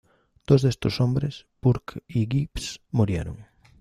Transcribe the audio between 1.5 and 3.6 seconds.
Burke y Gibbs, murieron.